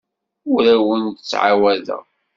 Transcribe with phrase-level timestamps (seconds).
[0.53, 2.03] Ur awen-d-ttɛawadeɣ.